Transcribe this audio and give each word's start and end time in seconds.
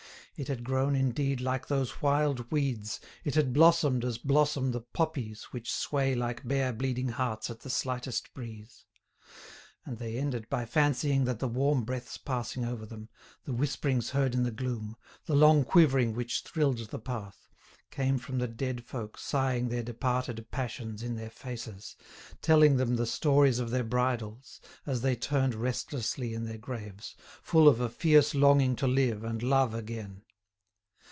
It 0.37 0.47
had 0.47 0.63
grown, 0.63 0.95
indeed, 0.95 1.39
like 1.39 1.67
those 1.67 2.01
wild 2.01 2.51
weeds, 2.51 2.99
it 3.23 3.35
had 3.35 3.53
blossomed 3.53 4.03
as 4.03 4.17
blossom 4.17 4.71
the 4.71 4.81
poppies 4.81 5.43
which 5.51 5.71
sway 5.71 6.15
like 6.15 6.47
bare 6.47 6.73
bleeding 6.73 7.09
hearts 7.09 7.51
at 7.51 7.59
the 7.59 7.69
slightest 7.69 8.33
breeze. 8.33 8.85
And 9.85 9.99
they 9.99 10.17
ended 10.17 10.49
by 10.49 10.65
fancying 10.65 11.25
that 11.25 11.37
the 11.37 11.47
warm 11.47 11.83
breaths 11.83 12.17
passing 12.17 12.65
over 12.65 12.87
them, 12.87 13.09
the 13.43 13.53
whisperings 13.53 14.09
heard 14.11 14.33
in 14.33 14.41
the 14.41 14.49
gloom, 14.49 14.95
the 15.27 15.35
long 15.35 15.63
quivering 15.63 16.15
which 16.15 16.41
thrilled 16.41 16.79
the 16.89 16.97
path, 16.97 17.47
came 17.91 18.17
from 18.17 18.39
the 18.39 18.47
dead 18.47 18.83
folk 18.83 19.19
sighing 19.19 19.69
their 19.69 19.83
departed 19.83 20.49
passions 20.49 21.03
in 21.03 21.17
their 21.17 21.29
faces, 21.29 21.95
telling 22.41 22.77
them 22.77 22.95
the 22.95 23.05
stories 23.05 23.59
of 23.59 23.69
their 23.69 23.83
bridals, 23.83 24.59
as 24.87 25.01
they 25.01 25.15
turned 25.15 25.53
restlessly 25.53 26.33
in 26.33 26.45
their 26.45 26.57
graves, 26.57 27.15
full 27.43 27.67
of 27.67 27.79
a 27.79 27.89
fierce 27.89 28.33
longing 28.33 28.75
to 28.75 28.87
live 28.87 29.23
and 29.23 29.43
love 29.43 29.75
again. 29.75 30.23